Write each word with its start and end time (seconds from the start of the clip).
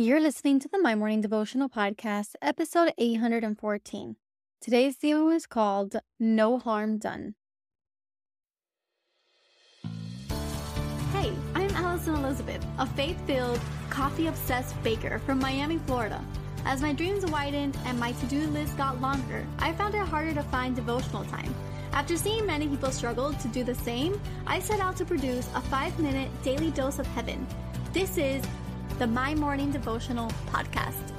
You're 0.00 0.18
listening 0.18 0.58
to 0.60 0.68
the 0.68 0.80
My 0.80 0.94
Morning 0.94 1.20
Devotional 1.20 1.68
Podcast, 1.68 2.30
episode 2.40 2.94
814. 2.96 4.16
Today's 4.58 4.96
theme 4.96 5.28
is 5.28 5.44
called 5.44 5.96
No 6.18 6.58
Harm 6.58 6.96
Done. 6.96 7.34
Hey, 11.12 11.34
I'm 11.54 11.68
Alison 11.76 12.14
Elizabeth, 12.14 12.64
a 12.78 12.86
faith 12.86 13.18
filled, 13.26 13.60
coffee 13.90 14.28
obsessed 14.28 14.82
baker 14.82 15.18
from 15.18 15.38
Miami, 15.38 15.76
Florida. 15.86 16.24
As 16.64 16.80
my 16.80 16.94
dreams 16.94 17.26
widened 17.26 17.76
and 17.84 18.00
my 18.00 18.12
to 18.12 18.26
do 18.26 18.46
list 18.46 18.78
got 18.78 19.02
longer, 19.02 19.46
I 19.58 19.74
found 19.74 19.94
it 19.94 20.06
harder 20.06 20.32
to 20.32 20.42
find 20.44 20.74
devotional 20.74 21.24
time. 21.24 21.54
After 21.92 22.16
seeing 22.16 22.46
many 22.46 22.68
people 22.68 22.90
struggle 22.90 23.34
to 23.34 23.48
do 23.48 23.64
the 23.64 23.74
same, 23.74 24.18
I 24.46 24.60
set 24.60 24.80
out 24.80 24.96
to 24.96 25.04
produce 25.04 25.46
a 25.54 25.60
five 25.60 25.98
minute 25.98 26.30
daily 26.42 26.70
dose 26.70 26.98
of 26.98 27.06
heaven. 27.08 27.46
This 27.92 28.16
is 28.16 28.42
the 29.00 29.06
My 29.06 29.34
Morning 29.34 29.70
Devotional 29.70 30.28
podcast. 30.48 31.14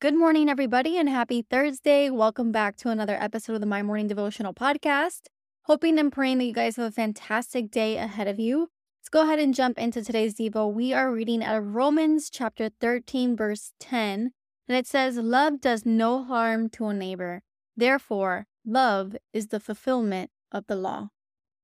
Good 0.00 0.14
morning, 0.14 0.48
everybody, 0.48 0.96
and 0.96 1.10
happy 1.10 1.42
Thursday. 1.42 2.08
Welcome 2.08 2.52
back 2.52 2.78
to 2.78 2.88
another 2.88 3.18
episode 3.20 3.52
of 3.52 3.60
the 3.60 3.66
My 3.66 3.82
Morning 3.82 4.06
Devotional 4.06 4.54
podcast. 4.54 5.26
Hoping 5.64 5.98
and 5.98 6.10
praying 6.10 6.38
that 6.38 6.44
you 6.44 6.54
guys 6.54 6.76
have 6.76 6.86
a 6.86 6.90
fantastic 6.90 7.70
day 7.70 7.98
ahead 7.98 8.28
of 8.28 8.40
you. 8.40 8.70
Let's 8.98 9.10
go 9.10 9.24
ahead 9.24 9.40
and 9.40 9.52
jump 9.52 9.78
into 9.78 10.02
today's 10.02 10.36
Devo. 10.36 10.72
We 10.72 10.94
are 10.94 11.12
reading 11.12 11.44
out 11.44 11.58
of 11.58 11.74
Romans 11.74 12.30
chapter 12.30 12.70
13, 12.80 13.36
verse 13.36 13.74
10, 13.78 14.32
and 14.66 14.76
it 14.78 14.86
says, 14.86 15.18
Love 15.18 15.60
does 15.60 15.84
no 15.84 16.24
harm 16.24 16.70
to 16.70 16.86
a 16.86 16.94
neighbor. 16.94 17.42
Therefore, 17.76 18.46
Love 18.66 19.14
is 19.32 19.48
the 19.48 19.60
fulfillment 19.60 20.30
of 20.50 20.66
the 20.66 20.76
law. 20.76 21.08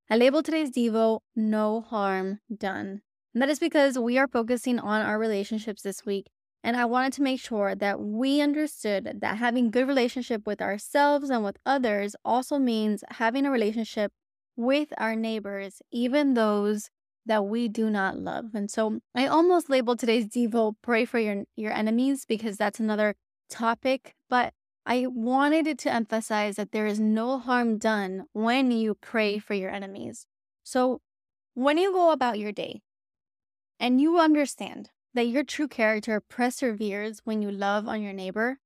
I 0.09 0.17
label 0.17 0.43
today's 0.43 0.69
Devo 0.69 1.21
No 1.35 1.81
Harm 1.81 2.41
Done. 2.55 3.01
And 3.33 3.41
that 3.41 3.49
is 3.49 3.59
because 3.59 3.97
we 3.97 4.17
are 4.17 4.27
focusing 4.27 4.77
on 4.77 5.01
our 5.01 5.17
relationships 5.17 5.81
this 5.81 6.05
week. 6.05 6.27
And 6.63 6.77
I 6.77 6.85
wanted 6.85 7.13
to 7.13 7.23
make 7.23 7.39
sure 7.39 7.73
that 7.73 7.99
we 7.99 8.39
understood 8.39 9.19
that 9.21 9.37
having 9.37 9.71
good 9.71 9.87
relationship 9.87 10.45
with 10.45 10.61
ourselves 10.61 11.31
and 11.31 11.43
with 11.43 11.57
others 11.65 12.15
also 12.23 12.59
means 12.59 13.03
having 13.09 13.45
a 13.45 13.51
relationship 13.51 14.11
with 14.55 14.93
our 14.97 15.15
neighbors, 15.15 15.81
even 15.91 16.35
those 16.35 16.89
that 17.25 17.45
we 17.45 17.67
do 17.67 17.89
not 17.89 18.17
love. 18.17 18.53
And 18.53 18.69
so 18.69 18.99
I 19.15 19.25
almost 19.25 19.69
labeled 19.69 19.97
today's 19.97 20.27
Devo 20.27 20.73
pray 20.83 21.05
for 21.05 21.17
your 21.17 21.45
your 21.55 21.71
enemies 21.71 22.25
because 22.25 22.57
that's 22.57 22.79
another 22.79 23.15
topic, 23.49 24.15
but 24.29 24.53
I 24.85 25.05
wanted 25.07 25.67
it 25.67 25.77
to 25.79 25.93
emphasize 25.93 26.55
that 26.55 26.71
there 26.71 26.87
is 26.87 26.99
no 26.99 27.37
harm 27.39 27.77
done 27.77 28.25
when 28.33 28.71
you 28.71 28.95
pray 28.95 29.35
mm-hmm. 29.35 29.41
for 29.41 29.53
your 29.53 29.69
enemies. 29.69 30.25
So, 30.63 31.01
when 31.53 31.77
you 31.77 31.91
go 31.91 32.11
about 32.11 32.39
your 32.39 32.51
day 32.51 32.81
and 33.79 33.99
you 33.99 34.19
understand 34.19 34.89
that 35.13 35.27
your 35.27 35.43
true 35.43 35.67
character 35.67 36.21
perseveres 36.21 37.21
when 37.25 37.41
you 37.41 37.51
love 37.51 37.87
on 37.87 38.01
your 38.01 38.13
neighbor, 38.13 38.59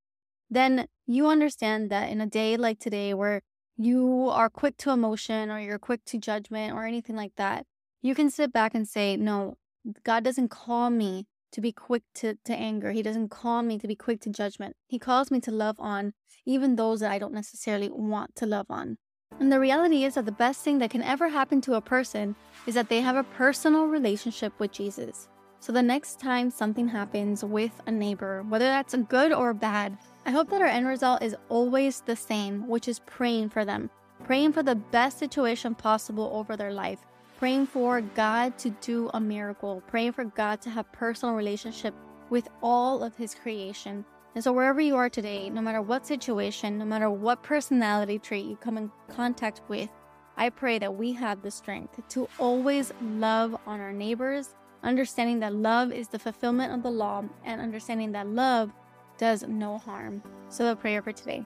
then 0.50 0.88
you 1.08 1.28
understand 1.28 1.90
that 1.90 2.10
in 2.10 2.22
a 2.22 2.28
day 2.28 2.56
like 2.56 2.80
today 2.80 3.14
where 3.14 3.42
you 3.76 4.30
are 4.30 4.50
quick 4.50 4.78
to 4.78 4.92
emotion 4.92 5.50
or 5.50 5.60
you're 5.60 5.80
quick 5.80 6.06
to 6.06 6.20
judgment 6.20 6.74
or 6.74 6.86
anything 6.86 7.16
like 7.16 7.34
that, 7.38 7.66
you 8.02 8.14
can 8.14 8.30
sit 8.30 8.54
back 8.54 8.76
and 8.76 8.88
say, 8.88 9.18
No, 9.18 9.58
God 10.04 10.24
doesn't 10.24 10.50
call 10.50 10.90
me 10.90 11.26
to 11.52 11.62
be 11.62 11.72
quick 11.72 12.04
to, 12.16 12.38
to 12.46 12.54
anger. 12.54 12.92
He 12.92 13.02
doesn't 13.02 13.30
call 13.30 13.62
me 13.62 13.78
to 13.80 13.88
be 13.88 13.96
quick 13.96 14.22
to 14.22 14.30
judgment. 14.30 14.76
He 14.88 15.00
calls 15.00 15.32
me 15.32 15.40
to 15.42 15.52
love 15.52 15.76
on 15.80 16.14
even 16.46 16.76
those 16.76 17.00
that 17.00 17.12
I 17.12 17.20
don't 17.20 17.34
necessarily 17.34 17.90
want 17.90 18.36
to 18.36 18.46
love 18.46 18.68
on. 18.70 18.98
And 19.40 19.52
the 19.52 19.60
reality 19.60 20.04
is 20.04 20.14
that 20.14 20.26
the 20.26 20.32
best 20.32 20.62
thing 20.62 20.78
that 20.80 20.92
can 20.92 21.02
ever 21.02 21.28
happen 21.30 21.60
to 21.62 21.74
a 21.74 21.82
person 21.82 22.36
is 22.68 22.76
that 22.76 22.90
they 22.90 23.02
have 23.02 23.16
a 23.16 23.24
personal 23.24 23.86
relationship 23.86 24.54
with 24.60 24.72
Jesus. 24.72 25.28
So 25.60 25.72
the 25.72 25.82
next 25.82 26.20
time 26.20 26.52
something 26.52 26.88
happens 26.88 27.44
with 27.44 27.82
a 27.88 27.92
neighbor, 27.92 28.46
whether 28.48 28.66
that's 28.66 28.94
a 28.94 29.00
good 29.00 29.34
or 29.34 29.54
bad, 29.54 29.98
I 30.26 30.32
hope 30.32 30.50
that 30.52 30.62
our 30.62 30.68
end 30.68 30.88
result 30.88 31.24
is 31.24 31.36
always 31.50 32.02
the 32.02 32.16
same, 32.16 32.68
which 32.68 32.88
is 32.88 33.00
praying 33.00 33.50
for 33.50 33.66
them, 33.66 33.90
praying 34.24 34.54
for 34.54 34.64
the 34.64 34.76
best 34.76 35.18
situation 35.18 35.74
possible 35.74 36.30
over 36.34 36.56
their 36.56 36.72
life, 36.72 37.00
praying 37.38 37.68
for 37.68 38.02
God 38.02 38.58
to 38.60 38.70
do 38.70 39.10
a 39.14 39.20
miracle, 39.20 39.82
praying 39.88 40.14
for 40.14 40.26
God 40.26 40.62
to 40.62 40.70
have 40.70 40.92
personal 40.92 41.36
relationship 41.36 41.94
with 42.30 42.48
all 42.64 43.04
of 43.04 43.16
his 43.16 43.36
creation. 43.36 44.06
And 44.34 44.44
so 44.44 44.52
wherever 44.52 44.82
you 44.82 44.96
are 44.96 45.10
today, 45.10 45.50
no 45.50 45.62
matter 45.62 45.82
what 45.82 46.06
situation, 46.08 46.78
no 46.78 46.86
matter 46.86 47.10
what 47.10 47.44
personality 47.44 48.20
trait 48.20 48.46
you 48.46 48.56
come 48.56 48.78
in 48.78 48.92
contact 49.10 49.62
with, 49.68 49.90
I 50.38 50.50
pray 50.50 50.80
that 50.80 50.96
we 50.96 51.14
have 51.14 51.42
the 51.42 51.52
strength 51.52 52.00
to 52.10 52.28
always 52.40 52.92
love 53.02 53.56
on 53.66 53.80
our 53.80 53.94
neighbors, 53.94 54.56
understanding 54.84 55.40
that 55.40 55.56
love 55.56 55.92
is 55.94 56.10
the 56.10 56.20
fulfillment 56.20 56.74
of 56.74 56.84
the 56.84 56.92
law 56.92 57.24
and 57.46 57.62
understanding 57.62 58.12
that 58.12 58.28
love 58.28 58.72
does 59.18 59.44
no 59.44 59.78
harm. 59.78 60.22
So 60.50 60.66
the 60.66 60.76
prayer 60.76 61.02
for 61.02 61.14
today. 61.14 61.46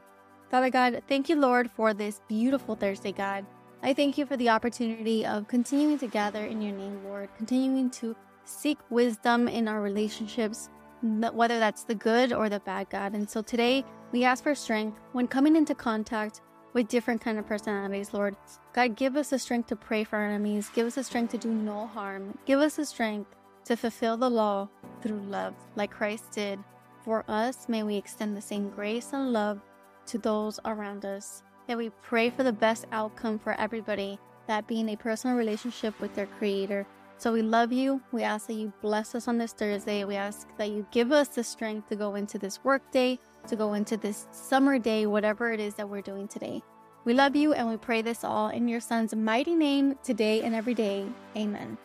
Father 0.50 0.72
God, 0.72 1.04
thank 1.08 1.30
you, 1.30 1.36
Lord, 1.36 1.70
for 1.70 1.94
this 1.94 2.22
beautiful 2.28 2.76
Thursday, 2.76 3.12
God. 3.12 3.46
I 3.82 3.94
thank 3.94 4.18
you 4.18 4.26
for 4.26 4.36
the 4.36 4.50
opportunity 4.50 5.26
of 5.26 5.48
continuing 5.48 5.98
to 6.00 6.08
gather 6.08 6.44
in 6.44 6.62
your 6.62 6.76
name, 6.76 7.02
Lord, 7.06 7.30
continuing 7.38 7.90
to 7.92 8.14
seek 8.44 8.78
wisdom 8.90 9.48
in 9.48 9.70
our 9.70 9.82
relationships, 9.82 10.70
whether 11.02 11.60
that's 11.60 11.86
the 11.86 11.96
good 11.96 12.34
or 12.34 12.50
the 12.50 12.60
bad, 12.60 12.90
God. 12.90 13.14
And 13.14 13.30
so 13.30 13.42
today 13.42 13.86
we 14.12 14.26
ask 14.26 14.44
for 14.44 14.54
strength 14.54 15.00
when 15.14 15.28
coming 15.28 15.56
into 15.56 15.74
contact 15.74 16.42
with 16.74 16.90
different 16.90 17.22
kind 17.22 17.40
of 17.40 17.48
personalities, 17.48 18.14
Lord. 18.14 18.36
God, 18.74 18.98
give 18.98 19.16
us 19.16 19.30
the 19.30 19.40
strength 19.40 19.68
to 19.68 19.78
pray 19.78 20.04
for 20.04 20.18
our 20.18 20.26
enemies. 20.26 20.70
Give 20.76 20.86
us 20.86 20.96
the 20.96 21.04
strength 21.04 21.32
to 21.32 21.38
do 21.38 21.50
no 21.50 21.88
harm. 21.88 22.38
Give 22.46 22.60
us 22.60 22.76
the 22.76 22.86
strength 22.86 23.34
to 23.64 23.78
fulfill 23.78 24.18
the 24.18 24.30
law 24.30 24.68
through 25.02 25.22
love, 25.22 25.54
like 25.76 25.92
Christ 25.92 26.32
did. 26.32 26.60
For 27.06 27.24
us, 27.30 27.70
may 27.70 27.84
we 27.84 27.96
extend 27.96 28.36
the 28.36 28.42
same 28.42 28.70
grace 28.72 29.14
and 29.14 29.32
love 29.32 29.62
to 30.08 30.18
those 30.18 30.60
around 30.66 31.06
us 31.06 31.44
that 31.69 31.78
we 31.78 31.91
pray 32.02 32.31
for 32.31 32.41
the 32.41 32.52
best 32.52 32.88
outcome 32.91 33.38
for 33.38 33.53
everybody, 33.59 34.18
that 34.47 34.66
being 34.66 34.90
a 34.90 34.97
personal 34.97 35.38
relationship 35.38 35.97
with 36.00 36.16
their 36.16 36.25
Creator. 36.25 36.84
So 37.19 37.31
we 37.31 37.44
love 37.44 37.72
you. 37.72 38.02
We 38.12 38.24
ask 38.24 38.47
that 38.47 38.56
you 38.56 38.74
bless 38.81 39.13
us 39.13 39.28
on 39.28 39.38
this 39.38 39.53
Thursday. 39.53 40.03
We 40.03 40.16
ask 40.16 40.47
that 40.57 40.72
you 40.72 40.84
give 40.90 41.12
us 41.12 41.28
the 41.28 41.44
strength 41.44 41.88
to 41.90 41.96
go 41.96 42.16
into 42.16 42.40
this 42.40 42.63
work 42.63 42.81
day, 42.91 43.19
to 43.47 43.56
go 43.56 43.75
into 43.75 43.97
this 43.97 44.25
summer 44.31 44.80
day, 44.80 45.06
whatever 45.06 45.52
it 45.52 45.59
is 45.59 45.75
that 45.75 45.88
we're 45.88 46.02
doing 46.02 46.28
today. 46.28 46.63
We 47.06 47.13
love 47.13 47.35
you 47.35 47.53
and 47.53 47.69
we 47.69 47.78
pray 47.78 48.01
this 48.01 48.24
all 48.24 48.50
in 48.50 48.68
your 48.68 48.80
Son's 48.80 49.13
mighty 49.13 49.53
name 49.53 49.96
today 50.03 50.41
and 50.41 50.56
every 50.56 50.74
day. 50.74 51.06
Amen. 51.38 51.78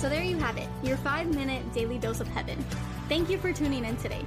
So 0.00 0.10
there 0.10 0.22
you 0.22 0.36
have 0.36 0.58
it, 0.58 0.68
your 0.82 0.98
five 0.98 1.34
minute 1.34 1.72
daily 1.72 1.98
dose 1.98 2.20
of 2.20 2.28
heaven. 2.28 2.62
Thank 3.08 3.30
you 3.30 3.38
for 3.38 3.54
tuning 3.54 3.86
in 3.86 3.96
today. 3.96 4.26